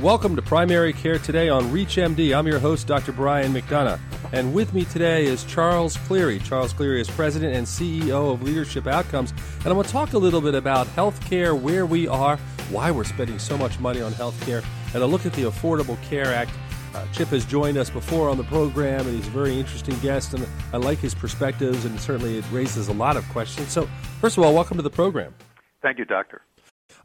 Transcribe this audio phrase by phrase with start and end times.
[0.00, 2.36] Welcome to Primary Care Today on ReachMD.
[2.36, 3.12] I'm your host, Dr.
[3.12, 3.98] Brian McDonough.
[4.30, 6.38] And with me today is Charles Cleary.
[6.40, 9.30] Charles Cleary is President and CEO of Leadership Outcomes.
[9.30, 12.36] And I'm going to talk a little bit about healthcare, where we are,
[12.68, 14.62] why we're spending so much money on healthcare,
[14.92, 16.50] and a look at the Affordable Care Act.
[16.94, 20.34] Uh, Chip has joined us before on the program, and he's a very interesting guest,
[20.34, 23.72] and I like his perspectives, and certainly it raises a lot of questions.
[23.72, 23.88] So,
[24.20, 25.34] first of all, welcome to the program.
[25.80, 26.42] Thank you, Doctor.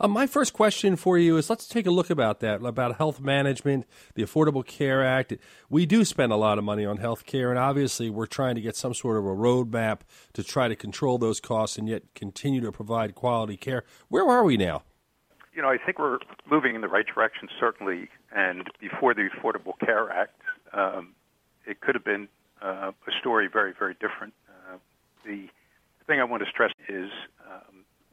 [0.02, 3.21] Uh, my first question for you is let's take a look about that, about health
[3.21, 3.86] management,
[4.16, 5.35] the Affordable Care Act.
[5.70, 8.61] We do spend a lot of money on health care, and obviously we're trying to
[8.61, 9.99] get some sort of a roadmap
[10.34, 13.84] to try to control those costs and yet continue to provide quality care.
[14.09, 14.81] Where are we now?
[15.53, 16.17] You know, I think we're
[16.49, 18.09] moving in the right direction, certainly.
[18.36, 20.41] And before the Affordable Care Act,
[20.73, 21.09] um,
[21.67, 22.27] it could have been
[22.59, 24.33] uh, a story very, very different.
[24.49, 24.77] Uh,
[25.23, 25.47] the
[26.08, 27.11] thing I want to stress is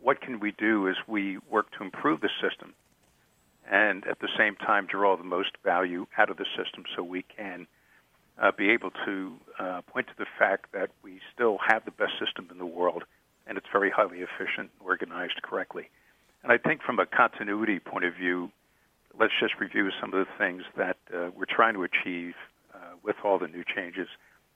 [0.00, 2.74] what can we do as we work to improve the system
[3.70, 7.22] and at the same time draw the most value out of the system so we
[7.22, 7.66] can
[8.40, 12.12] uh, be able to uh, point to the fact that we still have the best
[12.18, 13.04] system in the world
[13.48, 15.88] and it's very highly efficient, organized correctly.
[16.42, 18.50] And I think from a continuity point of view,
[19.18, 22.34] let's just review some of the things that uh, we're trying to achieve
[22.74, 24.06] uh, with all the new changes.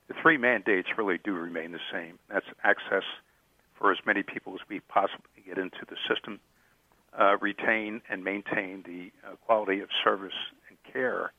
[0.07, 2.19] The three mandates really do remain the same.
[2.29, 3.03] That's access
[3.83, 6.39] for as many people as we possibly get into the system,
[7.19, 10.31] uh, retain and maintain the uh, quality of service
[10.69, 11.33] and care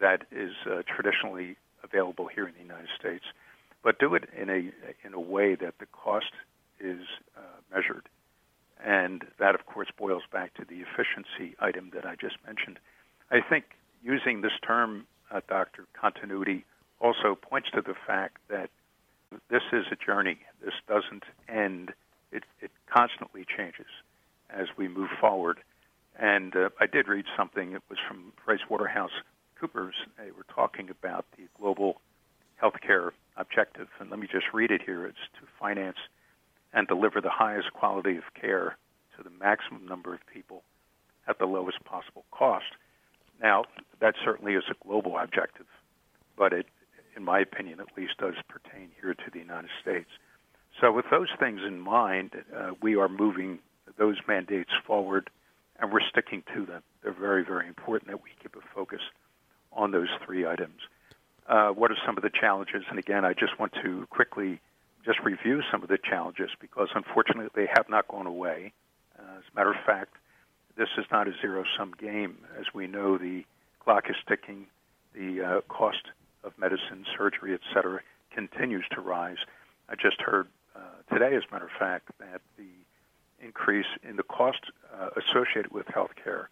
[0.00, 3.24] that is uh, traditionally available here in the United States,
[3.82, 4.72] but do it in a
[5.06, 6.32] in a way that the cost
[6.80, 7.02] is
[7.36, 8.08] uh, measured,
[8.82, 12.78] and that of course boils back to the efficiency item that I just mentioned.
[13.30, 13.66] I think
[14.02, 16.64] using this term, uh, Doctor Continuity,
[16.98, 18.70] also points to the fact that
[19.50, 20.38] this is a journey.
[20.64, 21.92] This doesn't end.
[22.32, 23.86] It, it constantly changes
[24.50, 25.60] as we move forward.
[26.18, 27.72] And uh, I did read something.
[27.72, 29.10] It was from Price Waterhouse
[29.58, 29.94] Coopers.
[30.18, 32.00] They were talking about the global
[32.62, 33.88] healthcare objective.
[33.98, 35.06] And let me just read it here.
[35.06, 35.98] It's to finance
[36.72, 38.76] and deliver the highest quality of care
[39.16, 40.62] to the maximum number of people
[41.26, 42.66] at the lowest possible cost.
[43.42, 43.64] Now,
[44.00, 45.66] that certainly is a global objective,
[46.36, 46.66] but it
[47.16, 50.08] in my opinion at least, does pertain here to the United States.
[50.80, 53.60] So, with those things in mind, uh, we are moving
[53.96, 55.30] those mandates forward
[55.78, 56.82] and we're sticking to them.
[57.02, 59.00] They're very, very important that we keep a focus
[59.72, 60.80] on those three items.
[61.48, 62.84] Uh, what are some of the challenges?
[62.88, 64.60] And again, I just want to quickly
[65.04, 68.72] just review some of the challenges because unfortunately they have not gone away.
[69.18, 70.14] Uh, as a matter of fact,
[70.76, 72.38] this is not a zero sum game.
[72.58, 73.44] As we know, the
[73.80, 74.66] clock is ticking.
[75.14, 76.02] The uh, cost
[76.44, 78.00] of medicine, surgery, et cetera,
[78.34, 79.38] continues to rise.
[79.88, 80.80] I just heard uh,
[81.12, 82.70] today, as a matter of fact, that the
[83.44, 84.60] increase in the cost
[84.92, 86.46] uh, associated with healthcare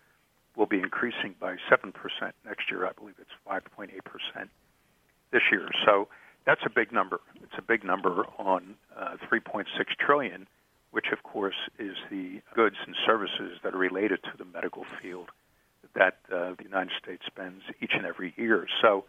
[0.56, 1.92] will be increasing by 7%
[2.44, 2.86] next year.
[2.86, 3.91] I believe it's 5.8%
[5.32, 5.69] this year.
[5.86, 6.08] So
[6.44, 7.20] that's a big number.
[7.42, 9.64] It's a big number on uh, 3.6
[9.98, 10.47] trillion,
[10.91, 15.31] which of course is the goods and services that are related to the medical field
[15.94, 18.66] that uh, the United States spends each and every year.
[18.81, 19.04] So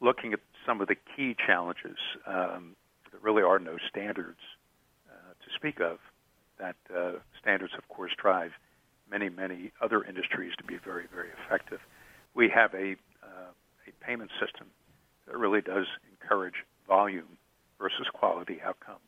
[0.00, 2.76] looking at some of the key challenges, um,
[3.10, 4.40] there really are no standards
[5.08, 5.98] uh, to speak of.
[6.58, 8.52] That uh, standards, of course, drive
[9.10, 11.80] many, many other industries to be very, very effective.
[12.34, 13.52] We have a, uh,
[13.86, 14.68] a payment system
[15.26, 17.38] that really does encourage volume
[17.78, 19.00] versus quality outcomes.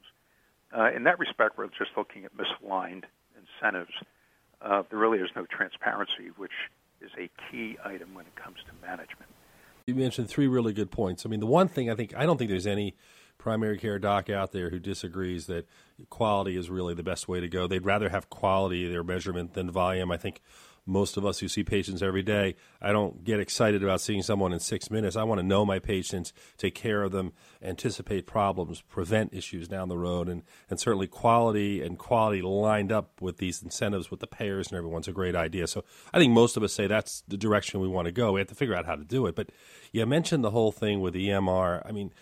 [0.76, 3.04] Uh, in that respect, we're just looking at misaligned
[3.34, 3.92] incentives.
[4.60, 6.52] Uh, there really is no transparency, which
[7.00, 9.30] is a key item when it comes to management
[9.88, 11.24] you mentioned three really good points.
[11.24, 12.94] I mean, the one thing I think I don't think there's any
[13.38, 15.66] primary care doc out there who disagrees that
[16.10, 17.66] quality is really the best way to go.
[17.66, 20.10] They'd rather have quality their measurement than volume.
[20.10, 20.42] I think
[20.88, 24.52] most of us who see patients every day, I don't get excited about seeing someone
[24.52, 25.16] in six minutes.
[25.16, 27.32] I want to know my patients, take care of them,
[27.62, 33.20] anticipate problems, prevent issues down the road, and, and certainly quality and quality lined up
[33.20, 35.66] with these incentives with the payers and everyone's a great idea.
[35.66, 38.32] So I think most of us say that's the direction we want to go.
[38.32, 39.34] We have to figure out how to do it.
[39.34, 39.50] But
[39.92, 41.82] you mentioned the whole thing with EMR.
[41.84, 42.12] I mean,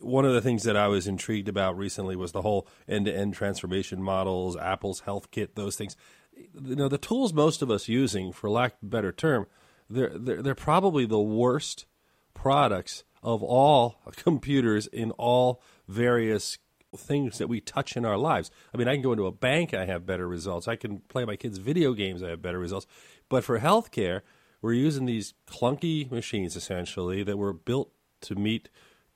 [0.00, 4.02] one of the things that I was intrigued about recently was the whole end-to-end transformation
[4.02, 5.96] models, Apple's HealthKit, those things
[6.36, 9.46] you know the tools most of us using, for lack of a better term,
[9.88, 11.86] they're they're, they're probably the worst
[12.34, 16.58] products of all computers in all various
[16.96, 18.50] things that we touch in our lives.
[18.72, 20.68] I mean, I can go into a bank, I have better results.
[20.68, 22.86] I can play my kids' video games, I have better results.
[23.28, 24.22] But for healthcare,
[24.62, 27.90] we're using these clunky machines essentially that were built
[28.22, 28.68] to meet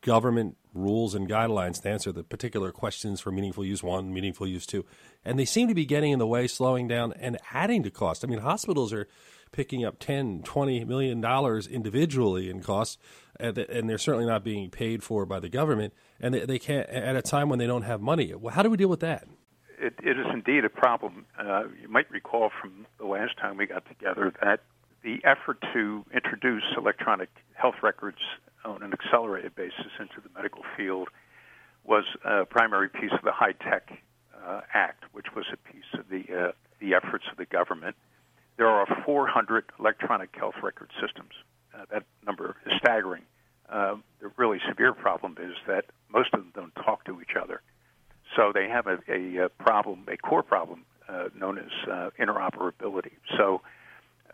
[0.02, 4.66] government rules and guidelines to answer the particular questions for meaningful use one, meaningful use
[4.66, 4.84] two.
[5.24, 8.24] And they seem to be getting in the way, slowing down, and adding to cost.
[8.24, 9.08] I mean, hospitals are
[9.52, 12.98] picking up 10, 20 million dollars individually in costs,
[13.38, 13.56] and
[13.88, 17.22] they're certainly not being paid for by the government, and they, they can't at a
[17.22, 18.34] time when they don't have money.
[18.34, 19.26] Well how do we deal with that?
[19.78, 21.24] It, it is indeed a problem.
[21.38, 24.60] Uh, you might recall from the last time we got together that
[25.02, 28.18] the effort to introduce electronic health records
[28.64, 31.08] on an accelerated basis into the medical field
[31.84, 33.98] was a primary piece of the HITECH
[34.46, 37.94] uh, Act, which was a piece of the uh, the efforts of the government.
[38.56, 41.32] There are 400 electronic health record systems.
[41.74, 43.22] Uh, that number is staggering.
[43.68, 47.60] Uh, the really severe problem is that most of them don't talk to each other.
[48.36, 53.12] So they have a, a, problem, a core problem uh, known as uh, interoperability.
[53.36, 53.60] So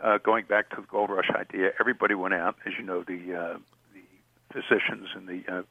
[0.02, 3.58] uh, going back to the gold rush idea, everybody went out, as you know, the
[4.52, 5.62] physicians and the uh,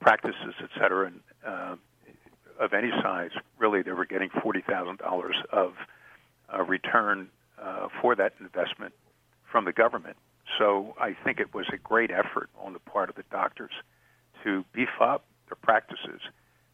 [0.00, 1.76] practices, et cetera, and uh,
[2.58, 5.72] of any size, really, they were getting forty thousand dollars of
[6.52, 7.28] uh, return
[7.60, 8.92] uh, for that investment
[9.50, 10.16] from the government.
[10.58, 13.72] So I think it was a great effort on the part of the doctors
[14.44, 16.20] to beef up their practices.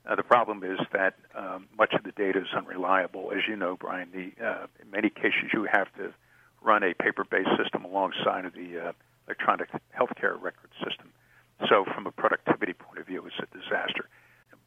[0.09, 3.33] Uh, the problem is that um, much of the data is unreliable.
[3.33, 6.13] As you know, Brian, the, uh, in many cases you have to
[6.63, 8.93] run a paper-based system alongside of the uh,
[9.27, 11.13] electronic healthcare record system.
[11.69, 14.09] So, from a productivity point of view, it's a disaster.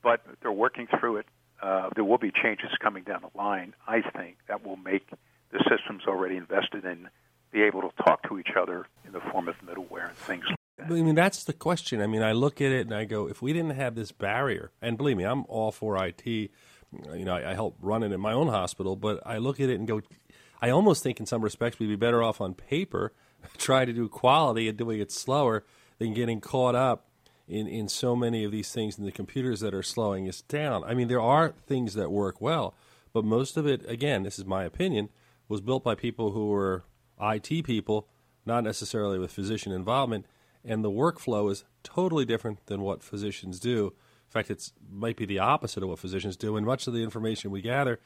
[0.02, 1.26] But they're working through it.
[1.62, 3.74] Uh, there will be changes coming down the line.
[3.88, 5.10] I think that will make
[5.52, 7.10] the systems already invested in
[7.52, 10.58] be able to talk to each other in the form of middleware and things like
[10.78, 10.86] that.
[10.86, 12.02] I mean, that's the question.
[12.02, 14.72] I mean, I look at it and I go, if we didn't have this barrier,
[14.82, 16.26] and believe me, I'm all for IT.
[16.26, 16.52] You
[17.26, 19.80] know, I, I help run it in my own hospital, but I look at it
[19.80, 20.02] and go,
[20.62, 23.14] I almost think in some respects we'd be better off on paper,
[23.58, 25.66] trying to do quality and doing it slower
[26.00, 27.06] than getting caught up
[27.48, 30.84] in, in so many of these things in the computers that are slowing us down.
[30.84, 32.74] I mean, there are things that work well,
[33.14, 35.10] but most of it, again, this is my opinion,
[35.48, 36.84] was built by people who were
[37.22, 38.08] IT people,
[38.46, 40.26] not necessarily with physician involvement,
[40.64, 43.88] and the workflow is totally different than what physicians do.
[43.88, 47.04] In fact, it might be the opposite of what physicians do, and much of the
[47.04, 48.00] information we gather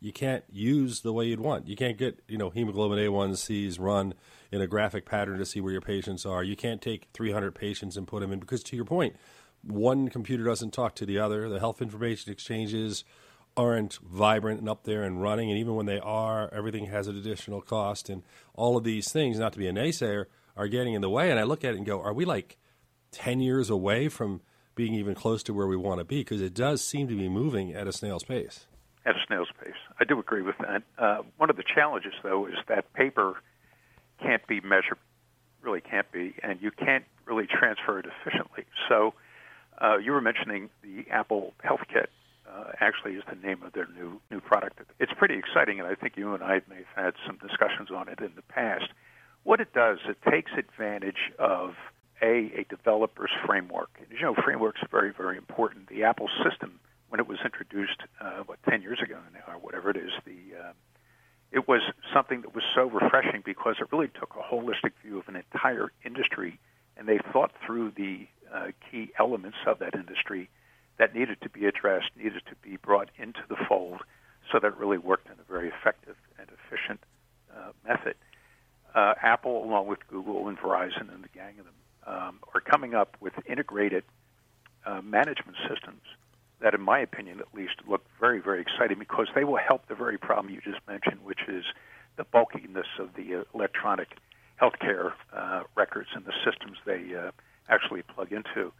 [0.00, 1.68] you can't use the way you'd want.
[1.68, 4.14] You can't get, you know, hemoglobin A1Cs run
[4.50, 6.42] in a graphic pattern to see where your patients are.
[6.42, 9.14] You can't take 300 patients and put them in because, to your point,
[9.62, 11.48] one computer doesn't talk to the other.
[11.48, 13.04] The health information exchanges
[13.56, 15.50] aren't vibrant and up there and running.
[15.50, 18.08] And even when they are, everything has an additional cost.
[18.08, 18.22] And
[18.54, 20.26] all of these things, not to be a naysayer,
[20.56, 21.30] are getting in the way.
[21.30, 22.56] And I look at it and go, are we like
[23.12, 24.40] 10 years away from
[24.74, 26.20] being even close to where we want to be?
[26.20, 28.66] Because it does seem to be moving at a snail's pace
[29.06, 29.74] at a snail's pace.
[30.00, 30.82] I do agree with that.
[30.98, 33.34] Uh, one of the challenges, though, is that paper
[34.22, 34.98] can't be measured,
[35.62, 38.64] really can't be, and you can't really transfer it efficiently.
[38.88, 39.14] So
[39.80, 42.08] uh, you were mentioning the Apple Health Kit.
[42.48, 44.80] Uh, actually, is the name of their new new product.
[44.98, 48.08] It's pretty exciting, and I think you and I may have had some discussions on
[48.08, 48.88] it in the past.
[49.44, 51.74] What it does, it takes advantage of
[52.20, 53.90] a a developer's framework.
[54.10, 55.88] you know, frameworks are very very important.
[55.88, 56.80] The Apple system
[57.10, 60.56] when it was introduced, uh, what ten years ago now, or whatever it is, the
[60.58, 60.72] uh,
[61.50, 61.82] it was
[62.14, 65.90] something that was so refreshing because it really took a holistic view of an entire
[66.04, 66.60] industry,
[66.96, 70.48] and they thought through the uh, key elements of that industry
[70.98, 74.02] that needed to be addressed, needed to be brought into the fold,
[74.52, 77.00] so that it really worked in a very effective and efficient
[77.52, 78.14] uh, method.
[78.94, 81.74] Uh, Apple, along with Google and Verizon and the gang of them,
[82.06, 84.04] um, are coming up with integrated
[84.86, 86.02] uh, management systems
[86.60, 89.94] that, in my opinion at least, look very, very exciting because they will help the
[89.94, 91.64] very problem you just mentioned, which is
[92.16, 94.08] the bulkiness of the uh, electronic
[94.60, 97.30] healthcare uh, records and the systems they uh,
[97.68, 98.72] actually plug into.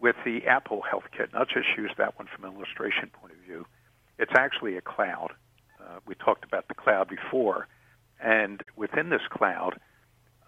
[0.00, 3.38] With the Apple Health Kit, not just use that one from an illustration point of
[3.38, 3.66] view,
[4.18, 5.30] it's actually a cloud.
[5.80, 7.66] Uh, we talked about the cloud before,
[8.20, 9.78] and within this cloud,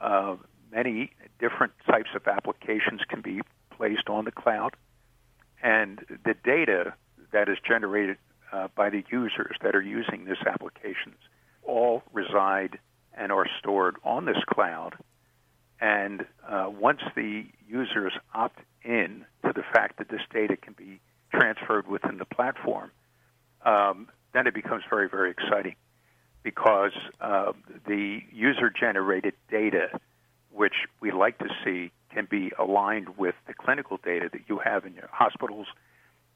[0.01, 0.37] uh,
[0.71, 3.41] many different types of applications can be
[3.71, 4.77] placed on the cloud
[5.63, 6.95] and the data
[7.33, 8.19] that is generated
[8.53, 11.17] uh, by the users that are using these applications
[11.65, 12.79] all reside
[13.15, 14.95] and are stored on this cloud.
[15.81, 21.01] And uh, once the users opt in to the fact that this data can be
[21.35, 22.91] transferred within the platform,
[23.65, 25.75] um, then it becomes very, very exciting
[26.43, 27.53] because uh,
[27.87, 29.89] the user generated data,
[30.53, 34.87] which we like to see can be aligned with the clinical data that you have
[34.87, 35.67] in your hospitals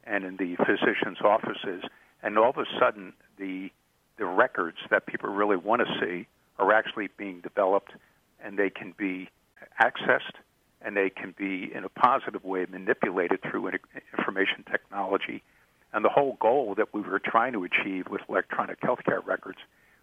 [0.04, 1.84] and in the physicians' offices,
[2.22, 3.70] and all of a sudden the
[4.18, 6.26] the records that people really want to see
[6.58, 7.92] are actually being developed,
[8.44, 9.30] and they can be
[9.80, 10.36] accessed,
[10.82, 13.70] and they can be in a positive way manipulated through
[14.16, 15.42] information technology.
[15.92, 19.58] And the whole goal that we were trying to achieve with electronic healthcare records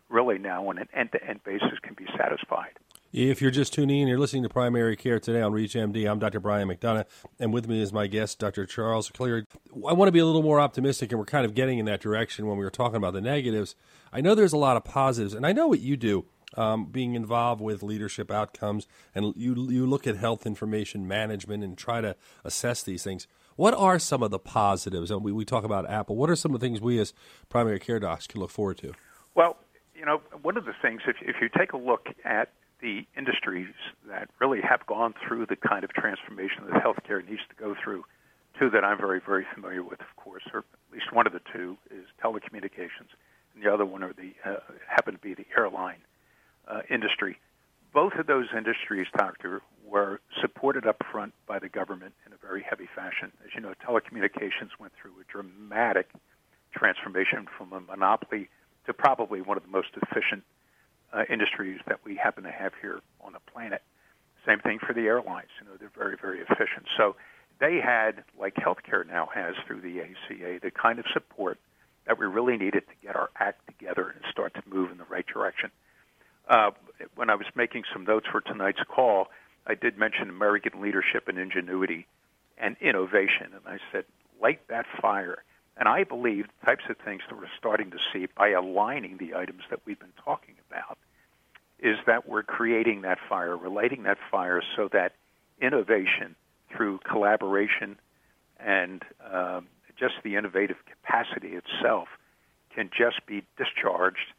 [0.10, 2.74] really now on an end-to-end basis can be satisfied.
[3.20, 6.08] If you're just tuning in, you're listening to Primary Care today on ReachMD.
[6.08, 6.40] I'm Dr.
[6.40, 7.06] Brian McDonough,
[7.40, 8.68] and with me is my guest, Dr.
[8.68, 9.44] Charles Cleary.
[9.74, 12.00] I want to be a little more optimistic, and we're kind of getting in that
[12.00, 13.76] direction when we were talking about the negatives.
[14.14, 16.26] I know there's a lot of positives, and I know what you do.
[16.56, 21.76] Um, being involved with leadership outcomes, and you you look at health information management and
[21.76, 23.28] try to assess these things.
[23.56, 25.10] What are some of the positives?
[25.10, 26.16] And we, we talk about Apple.
[26.16, 27.14] What are some of the things we as
[27.50, 28.94] primary care docs can look forward to?
[29.34, 29.58] Well,
[29.96, 32.50] you know, one of the things, if, if you take a look at
[32.82, 33.74] the industries
[34.08, 38.04] that really have gone through the kind of transformation that healthcare needs to go through,
[38.60, 41.42] two that I'm very, very familiar with, of course, or at least one of the
[41.54, 43.10] two is telecommunications,
[43.54, 44.58] and the other one are the uh,
[44.88, 46.00] happen to be the airline
[46.68, 47.40] uh, industry.
[47.94, 52.62] Both of those industries, Doctor, were supported up front by the government in a very
[52.62, 53.32] heavy fashion.
[53.46, 56.10] As you know, telecommunications went through a dramatic
[56.76, 58.50] transformation from a monopoly
[58.86, 60.44] to probably one of the most efficient
[61.14, 63.82] uh, industries that we happen to have here on the planet.
[64.46, 65.50] Same thing for the airlines.
[65.62, 66.88] You know, they're very, very efficient.
[66.98, 67.16] So
[67.60, 71.58] they had, like healthcare now has through the ACA, the kind of support
[72.06, 75.06] that we really needed to get our act together and start to move in the
[75.06, 75.72] right direction.
[76.48, 76.72] Uh,
[77.16, 79.28] when I was making some notes for tonight's call,
[79.66, 82.08] I did mention American leadership and ingenuity
[82.58, 84.06] and innovation, and I said,
[84.42, 85.44] light that fire.
[85.78, 89.36] And I believe the types of things that we're starting to see by aligning the
[89.36, 90.98] items that we've been talking about
[91.80, 95.14] is that we're creating that fire, relating that fire so that
[95.62, 96.36] innovation
[96.76, 97.98] through collaboration
[98.60, 99.68] and um,
[100.00, 102.08] just the innovative capacity itself
[102.74, 104.34] can just be discharged.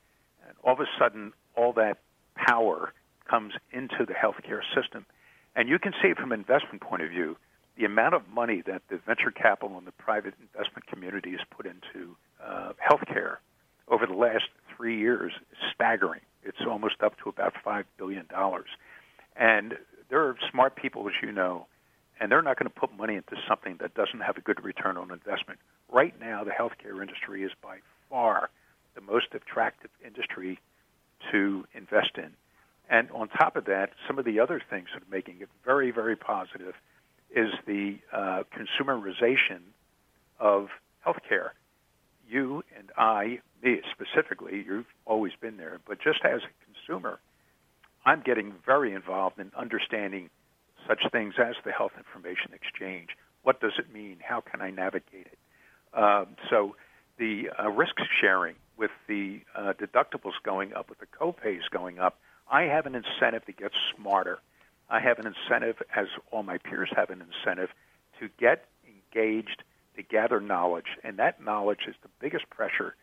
[0.47, 1.99] And all of a sudden, all that
[2.35, 2.93] power
[3.29, 5.07] comes into the healthcare system.
[5.55, 7.37] And you can see from an investment point of view,
[7.79, 11.65] the amount of money that the venture capital and the private investment community has put
[11.65, 13.37] into uh, healthcare
[13.87, 14.45] over the last
[14.77, 16.21] three years is staggering.
[16.43, 18.27] It's almost up to about $5 billion.
[19.37, 19.75] And
[20.11, 21.67] there are smart people, as you know,
[22.21, 24.97] and they're not going to put money into something that doesn't have a good return
[24.97, 25.61] on investment.
[25.89, 27.79] Right now, the healthcare industry is by
[28.11, 28.51] far
[28.97, 30.59] the most attractive industry
[31.31, 32.31] to invest in.
[32.91, 35.93] And on top of that, some of the other things that are making it very,
[35.93, 36.75] very positive
[37.35, 39.61] is the uh, consumerization
[40.39, 40.69] of
[41.07, 41.51] healthcare.
[42.29, 47.21] You and I, me specifically, you've always been there, but just as a consumer,
[48.05, 50.31] I'm getting very involved in understanding
[50.87, 53.11] such things as the health information exchange.
[53.43, 54.19] What does it mean?
[54.23, 55.39] How can I navigate it?
[55.95, 56.77] Um, so
[57.19, 62.19] the uh, risk sharing with the uh, deductibles going up, with the copays going up,
[62.51, 64.39] I have an incentive to get smarter
[64.91, 67.71] I have an incentive, as all my peers have an incentive,
[68.21, 69.63] to get engaged,
[69.97, 72.95] to gather knowledge, and that knowledge is the biggest pressure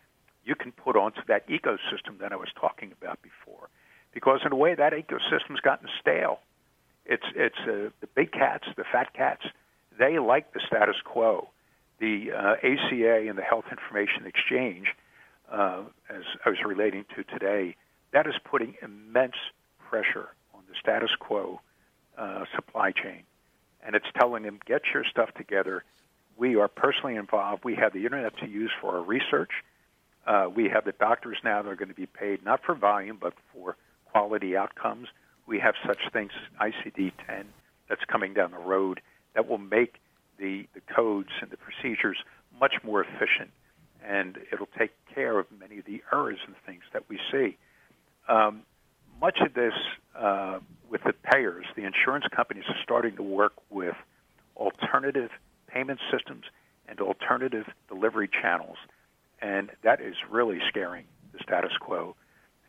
[0.44, 3.70] you can put onto that ecosystem that I was talking about before.
[4.14, 6.40] Because in a way, that ecosystem's gotten stale.
[7.06, 9.44] It's it's uh, the big cats, the fat cats.
[9.98, 11.50] They like the status quo.
[12.00, 14.88] The uh, ACA and the Health Information Exchange,
[15.52, 17.76] uh, as I was relating to today,
[18.12, 19.36] that is putting immense
[19.90, 21.62] pressure on the status quo
[22.18, 23.24] uh, supply chain.
[23.86, 25.84] And it's telling them, get your stuff together.
[26.38, 27.64] We are personally involved.
[27.64, 29.52] We have the internet to use for our research.
[30.26, 33.18] Uh, we have the doctors now that are going to be paid not for volume,
[33.22, 35.08] but for quality outcomes.
[35.46, 37.46] We have such things ICD 10
[37.88, 39.02] that's coming down the road
[39.36, 39.96] that will make
[40.40, 42.18] the, the codes and the procedures
[42.60, 43.52] much more efficient,
[44.04, 47.58] and it'll take care of many of the errors and things that we see.
[48.28, 48.64] Um,
[49.22, 49.74] much of this
[50.18, 52.82] uh, with the payers, the insurance companies are
[53.16, 53.96] to work with
[54.56, 55.32] alternative
[55.68, 56.46] payment systems
[56.88, 58.78] and alternative delivery channels.
[59.42, 62.16] And that is really scaring the status quo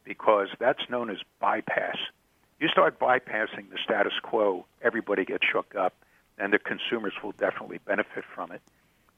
[0.04, 1.96] because that's known as bypass.
[2.58, 5.94] You start bypassing the status quo, everybody gets shook up,
[6.38, 8.62] and the consumers will definitely benefit from it.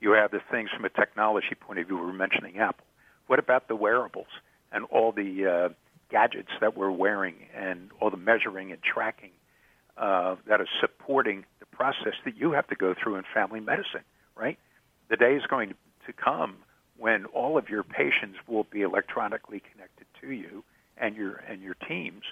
[0.00, 1.96] You have the things from a technology point of view.
[1.96, 2.84] We were mentioning Apple.
[3.26, 4.28] What about the wearables
[4.72, 5.68] and all the uh,
[6.10, 9.30] gadgets that we're wearing and all the measuring and tracking
[9.98, 14.04] uh, that is supporting the process that you have to go through in family medicine,
[14.36, 14.58] right?
[15.08, 15.74] The day is going
[16.06, 16.56] to come
[16.96, 20.64] when all of your patients will be electronically connected to you
[20.96, 22.22] and your and your teams,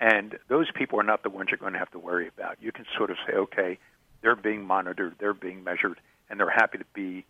[0.00, 2.56] and those people are not the ones you're going to have to worry about.
[2.60, 3.78] You can sort of say, okay,
[4.22, 6.00] they're being monitored, they're being measured,
[6.30, 7.24] and they're happy to be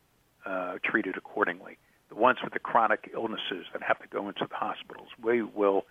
[0.47, 4.55] uh, treated accordingly the ones with the chronic illnesses that have to go into the
[4.55, 5.09] hospitals.
[5.23, 5.85] We will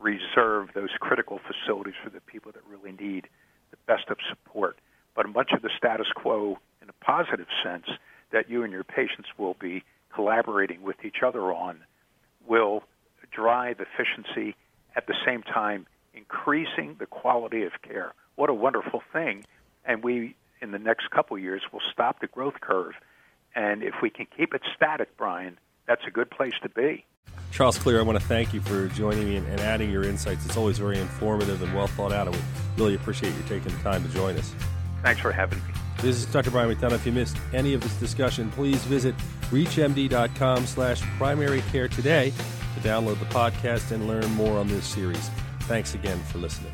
[0.00, 3.28] reserve those critical facilities for the people that really need
[3.70, 4.78] the best of support.
[5.14, 7.86] But much of the status quo, in a positive sense,
[8.32, 11.80] that you and your patients will be collaborating with each other on,
[12.46, 12.84] will
[13.30, 14.56] drive efficiency
[14.96, 18.12] at the same time increasing the quality of care.
[18.36, 19.44] What a wonderful thing.
[19.84, 22.94] And we, in the next couple of years, will stop the growth curve.
[23.54, 27.04] And if we can keep it static, Brian, that's a good place to be.
[27.50, 30.46] Charles Cleary, I want to thank you for joining me and, and adding your insights.
[30.46, 32.42] It's always very informative and well thought out, and we
[32.76, 34.54] really appreciate you taking the time to join us.
[35.02, 35.74] Thanks for having me.
[35.98, 36.50] This is Dr.
[36.50, 36.92] Brian McDonough.
[36.92, 39.14] If you missed any of this discussion, please visit
[39.50, 42.32] reachmd.com slash primary care today
[42.74, 45.30] to download the podcast and learn more on this series.
[45.62, 46.72] Thanks again for listening.